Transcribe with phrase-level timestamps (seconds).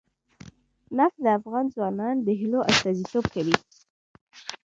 [0.97, 3.55] نفت د افغان ځوانانو د هیلو استازیتوب کوي.